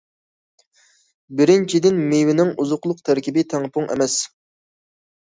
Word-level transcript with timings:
بىرىنچىدىن، 1.41 1.99
مېۋىنىڭ 2.13 2.53
ئوزۇقلۇق 2.63 3.03
تەركىبى 3.09 3.43
تەڭپۇڭ 3.53 3.91
ئەمەس. 3.97 4.17